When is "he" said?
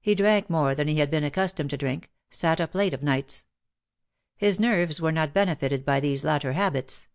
0.00-0.16, 0.88-0.98